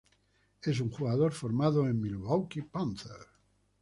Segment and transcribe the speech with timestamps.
[0.63, 3.27] Es un jugador formado en Milwaukee Panthers.